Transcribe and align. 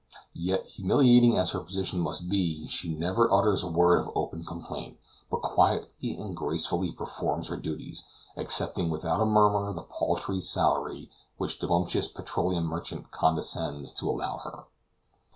Yet, 0.33 0.65
humiliating 0.65 1.37
as 1.37 1.51
her 1.51 1.59
position 1.59 1.99
must 1.99 2.27
be, 2.27 2.65
she 2.65 2.95
never 2.95 3.31
utters 3.31 3.61
a 3.61 3.67
word 3.69 3.99
of 3.99 4.11
open 4.15 4.43
complaint, 4.43 4.97
but 5.29 5.43
quietly 5.43 6.17
and 6.17 6.35
gracefully 6.35 6.91
performs 6.91 7.49
her 7.49 7.55
duties, 7.57 8.09
accepting 8.35 8.89
without 8.89 9.21
a 9.21 9.27
murmur 9.27 9.71
the 9.73 9.83
paltry 9.83 10.41
salary 10.41 11.11
which 11.37 11.59
the 11.59 11.67
bumptious 11.67 12.07
petroleum 12.07 12.63
merchant 12.65 13.11
condescends 13.11 13.93
to 13.93 14.09
allow 14.09 14.39
her. 14.39 14.63